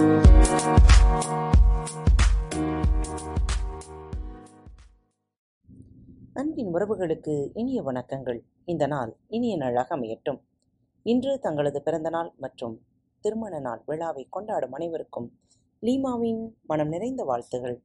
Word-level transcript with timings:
அன்பின் 0.00 0.34
உறவுகளுக்கு 6.74 7.50
இனிய 7.54 7.82
வணக்கங்கள். 7.82 8.40
இந்த 8.64 8.86
நாள் 8.86 9.16
இனிய 9.28 9.56
நாளாக 9.56 9.96
அமையட்டும். 9.96 10.40
இன்று 11.02 11.38
தங்களது 11.38 11.82
பிறந்தநாள் 11.82 12.32
மற்றும் 12.36 12.86
திருமண 13.20 13.58
நாள் 13.58 13.82
விழாவை 13.86 14.26
கொண்டாடும் 14.30 14.72
அனைவருக்கும் 14.72 15.38
லீமாவின் 15.82 16.54
மனம் 16.62 16.88
நிறைந்த 16.88 17.24
வாழ்த்துகள். 17.24 17.82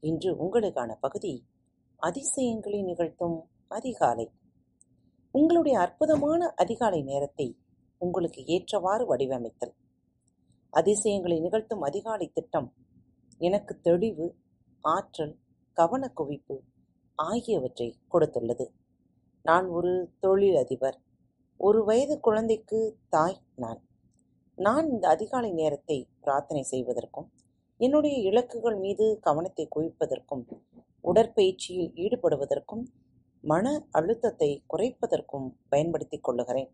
இன்று 0.00 0.34
உங்களுக்கான 0.34 0.96
பகுதி 1.00 1.46
அதிசயங்களை 1.96 2.82
நிகழ்த்தும் 2.82 3.48
அதிகாலை. 3.68 4.30
உங்களுடைய 5.30 5.78
அற்புதமான 5.78 6.52
அதிகாலை 6.56 7.02
நேரத்தை 7.02 7.58
உங்களுக்கு 7.98 8.44
ஏற்றவாறு 8.44 9.06
வடிவமைத்தல். 9.06 9.74
அதிசயங்களை 10.72 11.40
நிகழ்த்தும் 11.40 11.80
அதிகாலை 11.80 12.26
திட்டம். 12.28 12.68
எனக்கு 13.40 13.80
தெளிவு 13.80 14.26
ஆற்றல் 14.84 15.34
கவனக்குவிப்பு 15.76 16.56
ஆகியவற்றை 17.18 17.88
கொடுத்துள்ளது. 18.12 18.66
நான் 19.42 19.66
ஒரு 19.66 19.92
தொழிலதிபர். 20.20 20.98
ஒரு 21.60 21.84
வயது 21.84 22.20
குழந்தைக்கு 22.20 22.98
தாய் 23.08 23.40
நான். 23.54 23.80
நான் 24.58 24.86
இந்த 24.88 25.08
அதிகாலை 25.08 25.52
நேரத்தை 25.52 26.08
பிரார்த்தனை 26.20 26.62
செய்வதற்கும் 26.62 27.28
என்னுடைய 27.80 28.30
இலக்குகள் 28.30 28.78
மீது 28.78 29.18
கவனத்தை 29.20 29.68
குவிப்பதற்கும் 29.76 30.44
உடற்பயிற்சியில் 31.00 31.92
ஈடுபடுவதற்கும் 31.96 32.82
மன 33.44 33.86
அழுத்தத்தை 33.90 34.50
குறைப்பதற்கும் 34.72 35.48
பயன்படுத்திக் 35.68 36.24
கொள்ளுகிறேன். 36.24 36.70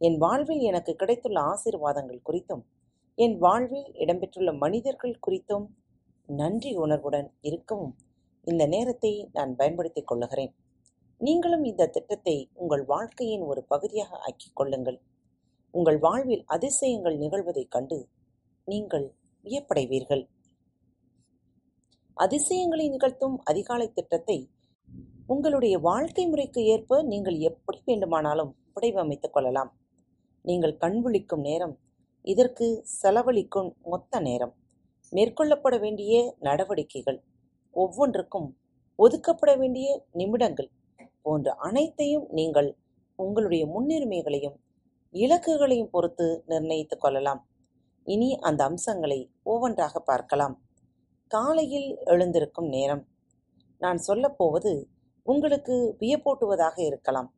என் 0.00 0.18
வாழ்வில் 0.18 0.60
எனக்கு 0.60 0.94
கிடைத்துள்ள 0.94 1.40
ஆசீர்வாதங்கள் 1.40 2.26
குறித்தும் 2.28 2.64
என் 3.24 3.38
வாழ்வில் 3.38 3.88
இடம்பெற்றுள்ள 4.02 4.58
மனிதர்கள் 4.58 5.20
குறித்தும் 5.26 5.64
நன்றி 6.26 6.74
உணர்வுடன் 6.74 7.30
இருக்கவும் 7.40 7.94
இந்த 8.44 8.66
நேரத்தை 8.66 9.28
நான் 9.32 9.56
பயன்படுத்திக் 9.56 10.06
கொள்ளுகிறேன். 10.06 10.52
நீங்களும் 11.20 11.64
இந்த 11.64 11.86
திட்டத்தை 11.86 12.50
உங்கள் 12.54 12.84
வாழ்க்கையின் 12.84 13.40
ஒரு 13.40 13.64
பகுதியாக 13.64 14.18
ஆக்கிக் 14.18 14.54
கொள்ளுங்கள். 14.54 14.98
உங்கள் 15.70 15.98
வாழ்வில் 15.98 16.44
அதிசயங்கள் 16.46 17.16
நிகழ்வதைக் 17.18 17.68
கண்டு 17.68 17.98
நீங்கள் 18.64 19.06
வியப்படைவீர்கள். 19.44 20.24
அதிசயங்களை 22.14 22.88
நிகழ்த்தும் 22.88 23.36
அதிகாலை 23.44 23.92
திட்டத்தை 23.92 24.38
உங்களுடைய 25.26 25.78
வாழ்க்கை 25.78 26.26
முறைக்கு 26.26 26.64
ஏற்ப 26.64 27.02
நீங்கள் 27.02 27.38
எப்படி 27.38 27.80
வேண்டுமானாலும் 27.84 28.56
வடிவமைத்துக் 28.74 29.32
கொள்ளலாம். 29.32 29.72
நீங்கள் 30.44 30.80
கண்விழிக்கும் 30.80 31.40
நேரம் 31.40 31.76
இதற்கு 32.22 32.86
செலவழிக்கும் 33.02 33.76
மொத்த 33.82 34.20
நேரம். 34.20 34.54
மேற்கொள்ளப்பட 35.12 35.80
வேண்டிய 35.80 36.36
நடவடிக்கைகள். 36.38 37.24
ஒவ்வொன்றுக்கும் 37.70 38.56
ஒதுக்கப்பட 38.98 39.58
வேண்டிய 39.58 40.06
நிமிடங்கள் 40.12 40.70
போன்ற 41.22 41.54
அனைத்தையும் 41.54 42.26
நீங்கள் 42.30 42.76
உங்களுடைய 43.16 43.66
முன்னுரிமைகளையும் 43.66 44.56
இலக்குகளையும் 45.12 45.90
பொறுத்து 45.90 46.42
நிர்ணயித்துக் 46.46 47.00
கொள்ளலாம். 47.00 47.48
இனி 48.04 48.38
அந்த 48.38 48.64
அம்சங்களை 48.64 49.30
ஒவ்வொன்றாக 49.42 50.00
பார்க்கலாம். 50.00 50.62
காலையில் 51.26 51.98
எழுந்திருக்கும் 52.04 52.68
நேரம். 52.68 53.08
நான் 53.78 54.02
சொல்லப்போவது 54.06 54.84
உங்களுக்கு 55.22 55.96
வியப்பூட்டுவதாக 56.00 56.80
இருக்கலாம். 56.80 57.34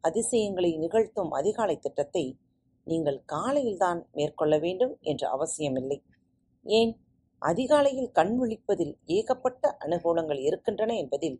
அதிசயங்களை 0.00 0.76
நிகழ்த்தும் 0.76 1.30
அதிகாலை 1.30 1.78
திட்டத்தை 1.78 2.38
நீங்கள் 2.86 3.18
காலையில்தான் 3.24 4.00
மேற்கொள்ள 4.12 4.54
வேண்டும் 4.58 4.94
என்று 5.00 5.26
அவசியமில்லை. 5.28 5.98
ஏன்? 6.66 6.92
அதிகாலையில் 7.42 8.10
கண் 8.10 8.34
விழிப்பதில் 8.38 8.94
ஏகப்பட்ட 9.06 9.76
அனுகூலங்கள் 9.84 10.40
இருக்கின்றன 10.40 10.94
என்பதில் 10.94 11.38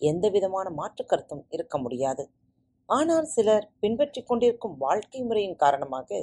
எந்தவிதமான 0.00 0.70
மாற்று 0.70 1.04
கருத்தும் 1.06 1.44
இருக்க 1.48 1.78
முடியாது. 1.78 2.24
ஆனால் 2.88 3.26
சிலர் 3.26 3.66
பின்பற்றிக் 3.80 4.26
கொண்டிருக்கும் 4.26 4.76
வாழ்க்கை 4.78 5.20
முறையின் 5.22 5.56
காரணமாக 5.56 6.20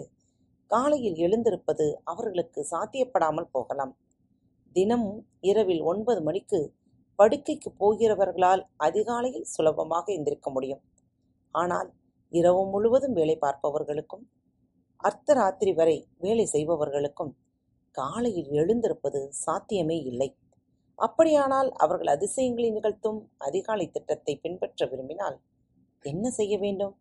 காலையில் 0.72 1.16
எழுந்திருப்பது 1.16 1.86
அவர்களுக்கு 2.04 2.62
சாத்தியப்படாமல் 2.72 3.52
போகலாம். 3.52 3.94
தினமும் 4.76 5.20
இரவில் 5.42 5.82
ஒன்பது 5.82 6.22
மணிக்கு 6.22 6.60
படுக்கைக்கு 7.20 7.70
போகிறவர்களால் 7.80 8.64
அதிகாலையில் 8.78 9.46
சுலபமாக 9.46 10.06
எந்திருக்க 10.12 10.50
முடியும். 10.50 10.82
ஆனால் 11.56 11.90
இரவு 12.34 12.64
முழுவதும் 12.66 13.14
வேலை 13.14 13.36
பார்ப்பவர்களுக்கும் 13.42 14.26
அர்த்தராத்திரி 15.08 15.72
வரை 15.76 15.98
வேலை 16.18 16.46
செய்பவர்களுக்கும் 16.54 17.34
காலையில் 17.98 18.50
எழுந்திருப்பது 18.60 19.20
சாத்தியமே 19.44 19.98
இல்லை. 20.12 20.30
அப்படியானால் 21.00 21.70
அவர்கள் 21.84 22.12
அதிசயங்களை 22.14 22.70
நிகழ்த்தும் 22.70 23.20
அதிகாலை 23.38 23.86
திட்டத்தை 23.92 24.34
பின்பற்ற 24.44 24.86
விரும்பினால் 24.92 25.38
என்ன 26.06 26.30
செய்ய 26.30 26.54
வேண்டும்? 26.58 26.96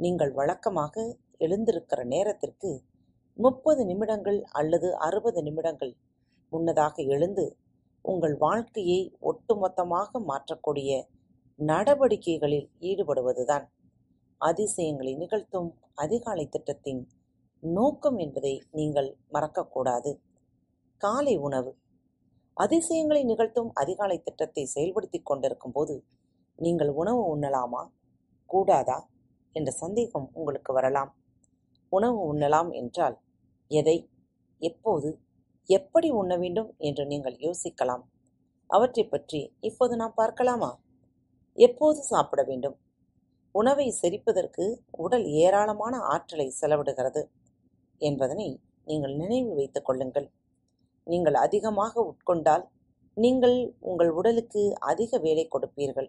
நீங்கள் 0.00 0.32
வழக்கமாக 0.32 0.94
எழுந்திருக்கிற 1.38 2.00
நேரத்திற்கு 2.04 2.70
முப்பது 3.38 3.82
நிமிடங்கள் 3.90 4.40
அல்லது 4.52 4.88
அறுபது 4.98 5.42
நிமிடங்கள் 5.42 5.92
முன்னதாக 6.52 7.02
எழுந்து 7.14 7.44
உங்கள் 8.04 8.36
வாழ்க்கையை 8.38 9.00
ஒட்டுமொத்தமாக 9.30 10.20
மாற்றக்கூடிய 10.30 10.90
நடவடிக்கைகளில் 11.58 12.68
ஈடுபடுவதுதான். 12.80 13.66
அதிசயங்களை 14.40 15.14
நிகழ்த்தும் 15.14 15.70
அதிகாலை 15.94 16.44
திட்டத்தின் 16.48 17.02
நோக்கம் 17.62 18.18
என்பதை 18.18 18.66
நீங்கள் 18.70 19.16
மறக்கக்கூடாது. 19.32 20.20
காலை 20.96 21.36
உணவு. 21.36 21.76
அதிசயங்களை 22.54 23.24
நிகழ்த்தும் 23.24 23.70
அதிகாலை 23.74 24.18
திட்டத்தை 24.18 24.64
செயல்படுத்திக் 24.64 25.26
கொண்டிருக்கும் 25.26 25.72
போது 25.72 26.04
நீங்கள் 26.56 26.88
உணவு 26.88 27.36
உண்ணலாமா? 27.36 27.90
கூடாதா? 28.46 29.08
என்ற 29.52 29.70
சந்தேகம் 29.70 30.30
உங்களுக்கு 30.32 30.72
வரலாம். 30.72 31.16
உணவு 31.88 32.34
உண்ணலாம் 32.34 32.72
என்றால் 32.72 33.20
எதை? 33.66 34.10
எப்போது? 34.58 35.18
எப்படி 35.64 36.10
உண்ண 36.10 36.36
வேண்டும் 36.36 36.74
என்று 36.78 37.06
நீங்கள் 37.06 37.36
யோசிக்கலாம். 37.36 38.02
அவற்றை 38.66 39.04
பற்றி 39.04 39.56
இப்போது 39.60 39.96
நாம் 39.96 40.14
பார்க்கலாமா? 40.14 40.80
எப்போது 41.54 42.02
சாப்பிட 42.02 42.42
வேண்டும்? 42.42 42.76
உணவை 43.52 43.94
செரிப்பதற்கு 44.02 44.76
உடல் 44.90 45.24
ஏராளமான 45.24 45.98
ஆற்றலை 45.98 46.54
செலவிடுகிறது. 46.60 47.22
என்பதனை 48.08 48.48
நீங்கள் 48.88 49.14
நினைவில் 49.22 49.58
வைத்துக் 49.58 49.86
கொள்ளுங்கள். 49.88 50.28
நீங்கள் 51.06 51.36
அதிகமாக 51.44 51.94
உட்கொண்டால் 52.10 52.64
நீங்கள் 53.16 53.56
உங்கள் 53.90 54.10
உடலுக்கு 54.18 54.62
அதிக 54.90 55.18
வேலை 55.18 55.44
கொடுப்பீர்கள். 55.54 56.08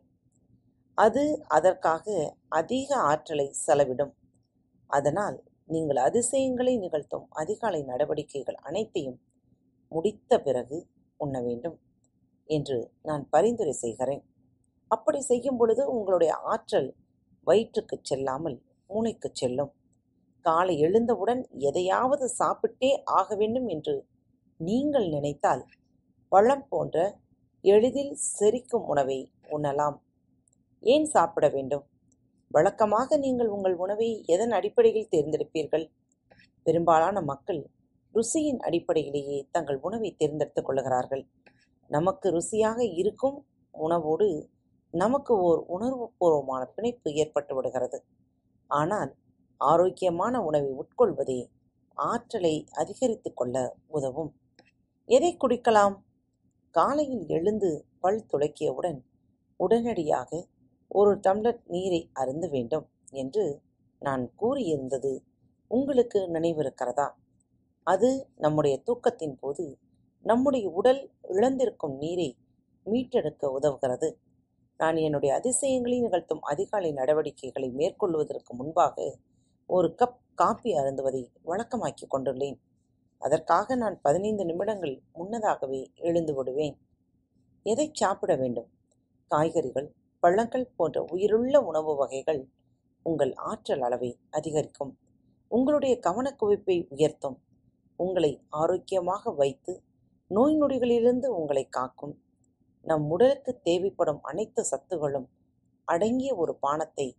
அது 0.98 1.24
அதற்காக 1.58 2.06
அதிக 2.60 2.90
ஆற்றலை 3.12 3.48
செலவிடும். 3.66 4.14
அதனால் 4.90 5.38
நீங்கள் 5.74 6.00
அதிசயங்களை 6.08 6.74
நிகழ்த்தும் 6.84 7.26
அதிகாலை 7.42 7.82
நடவடிக்கைகள் 7.92 8.58
அனைத்தையும் 8.70 9.20
முடித்த 9.92 10.40
பிறகு 10.48 10.78
உண்ண 11.20 11.36
வேண்டும் 11.48 11.78
என்று 12.50 12.78
நான் 13.10 13.24
பரிந்துரை 13.30 13.74
செய்கிறேன். 13.84 14.24
அப்படி 14.92 15.20
செய்யும் 15.22 15.60
பொழுது 15.60 15.84
உங்களுடைய 15.96 16.32
ஆற்றல் 16.54 16.90
வயிற்றுக்கு 17.48 17.96
செல்லாமல் 18.10 18.58
மூளைக்கு 18.90 19.30
செல்லும். 19.34 19.72
காலை 20.46 20.76
எழுந்தவுடன் 20.80 21.42
எதையாவது 21.70 22.26
சாப்பிட்டே 22.40 22.92
ஆக 23.20 23.36
வேண்டும் 23.36 23.68
என்று 23.68 23.96
நீங்கள் 24.60 25.08
நினைத்தால் 25.08 25.64
பழம் 26.32 26.66
போன்ற 26.70 26.98
எளிதில் 27.64 28.14
செரிக்கும் 28.38 28.86
உணவை 28.86 29.20
உண்ணலாம். 29.56 29.98
ஏன் 30.84 31.06
சாப்பிட 31.06 31.46
வேண்டும்? 31.50 31.84
வழக்கமாக 32.52 33.18
நீங்கள் 33.18 33.48
உங்கள் 33.48 33.76
உணவை 33.76 34.10
எதன் 34.26 34.52
அடிப்படையில் 34.52 35.12
தேர்ந்தெடுப்பீர்கள்? 35.12 35.86
பெரும்பாலான 36.66 37.22
மக்கள் 37.22 37.62
ருசியின் 38.16 38.62
அடிப்படையிலேயே 38.68 39.38
தங்கள் 39.52 39.80
உணவை 39.82 40.10
தேர்ந்தெடுத்துக் 40.16 40.68
கொள்கிறார்கள் 40.68 41.24
நமக்கு 41.90 42.28
ருசியாக 42.32 42.80
இருக்கும் 43.02 43.38
உணவோடு 43.74 44.28
நமக்கு 44.94 45.34
ஓர் 45.40 45.60
உணர்வுபூர்வமான 45.76 46.62
பிணைப்பு 46.76 47.10
ஏற்பட்டு 47.14 47.54
விடுகிறது. 47.56 47.98
ஆனால் 48.70 49.12
ஆரோக்கியமான 49.62 50.44
உணவை 50.44 50.72
உட்கொள்வதே 50.74 51.40
ஆற்றலை 51.98 52.66
அதிகரித்து 52.72 53.34
கொள்ள 53.34 53.56
உதவும். 53.88 54.32
எதை 55.10 55.38
குடிக்கலாம்? 55.38 55.96
காலையில் 56.76 57.26
எழுந்து 57.28 57.86
பல் 58.00 58.26
துளக்கியவுடன் 58.32 59.00
உடனடியாக 59.60 60.48
ஒரு 60.88 61.12
டம்ளர் 61.18 61.60
நீரை 61.68 62.10
அருந்த 62.14 62.48
வேண்டும் 62.48 62.88
என்று 63.12 63.62
நான் 64.00 64.24
கூறியிருந்தது 64.40 65.12
உங்களுக்கு 65.68 66.20
நினைவிருக்கிறதா? 66.20 67.08
அது 67.88 68.10
நம்முடைய 68.36 68.76
தூக்கத்தின் 68.86 69.38
போது 69.40 69.66
நம்முடைய 70.26 70.70
உடல் 70.70 71.02
இழந்திருக்கும் 71.28 71.96
நீரை 71.98 72.30
மீட்டெடுக்க 72.86 73.44
உதவுகிறது. 73.60 74.10
நான் 74.78 74.96
என்னுடைய 74.96 75.36
அதிசயங்களை 75.36 75.98
நிகழ்த்தும் 76.00 76.42
அதிகாலை 76.42 76.92
நடவடிக்கைகளை 76.92 77.70
மேற்கொள்வதற்கு 77.70 78.54
முன்பாக 78.54 78.96
ஒரு 79.74 79.96
கப் 79.98 80.18
காப்பி 80.36 80.74
அருந்துவதை 80.74 81.22
வழக்கமாக்கிக் 81.46 82.14
கொண்டுள்ளேன். 82.14 82.60
அதற்காக 83.18 83.76
நான் 83.76 84.02
பதினைந்து 84.02 84.46
நிமிடங்கள் 84.46 85.02
முன்னதாகவே 85.14 85.92
எழுந்து 85.96 86.34
விடுவேன். 86.36 86.78
எதை 87.64 87.92
சாப்பிட 87.94 88.36
வேண்டும்? 88.36 88.70
காய்கறிகள் 89.28 89.94
பழங்கள் 90.20 90.72
போன்ற 90.76 91.06
உயிருள்ள 91.10 91.62
உணவு 91.62 91.96
வகைகள் 91.96 92.50
உங்கள் 93.04 93.34
ஆற்றல் 93.34 93.82
அளவை 93.82 94.20
அதிகரிக்கும். 94.30 94.98
உங்களுடைய 95.48 96.00
கவனக்குவிப்பை 96.04 96.86
உயர்த்தும். 96.90 97.38
உங்களை 97.96 98.42
ஆரோக்கியமாக 98.50 99.32
வைத்து 99.32 99.84
நோய் 100.28 100.60
நொடிகளிலிருந்து 100.62 101.26
உங்களை 101.26 101.70
காக்கும். 101.70 102.22
நம் 102.82 103.10
உடலுக்கு 103.10 103.60
தேவைப்படும் 103.62 104.22
அனைத்து 104.22 104.66
சத்துகளும் 104.72 105.28
அடங்கிய 105.86 106.36
ஒரு 106.36 106.58
பானத்தை 106.68 107.14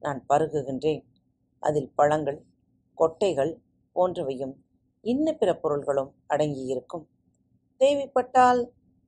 நான் 0.00 0.24
பருகுகின்றேன். 0.28 1.04
அதில் 1.58 1.90
பழங்கள் 1.94 2.40
கொட்டைகள் 2.98 3.52
போன்றவையும் 3.96 4.54
இன்ன 5.04 5.32
பிற 5.32 5.50
பொருள்களும் 5.56 6.10
அடங்கியிருக்கும். 6.28 7.04
தேவைப்பட்டால் 7.80 8.60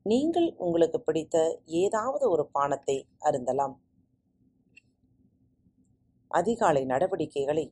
நீங்கள் 0.02 0.48
உங்களுக்கு 0.56 1.00
பிடித்த 1.00 1.36
ஏதாவது 1.64 2.30
ஒரு 2.30 2.50
பானத்தை 2.54 2.96
அருந்தலாம். 3.20 3.74
அதிகாலை 6.30 6.84
நடவடிக்கைகளை 6.84 7.66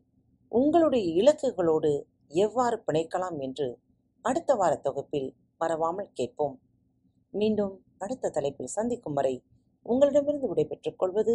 உங்களுடைய 0.49 1.07
இலக்குகளோடு 1.23 1.91
எவ்வாறு 2.29 2.83
பிணைக்கலாம் 2.87 3.39
என்று 3.39 3.79
அடுத்த 4.21 4.55
வார 4.55 4.77
தொகுப்பில் 4.77 5.29
மறவாமல் 5.59 6.13
கேட்போம். 6.13 6.57
மீண்டும் 7.31 7.75
அடுத்த 7.99 8.31
தலைப்பில் 8.31 8.75
சந்திக்கும் 8.77 9.13
வரை 9.13 9.35
உங்களிடமிருந்து 9.83 10.49
விடைபெற்றுக் 10.49 10.99
கொள்வது 10.99 11.35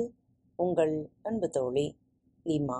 உங்கள் 0.55 1.11
அன்பு 1.21 1.49
தோழி 1.49 1.97
லீமா. 2.45 2.79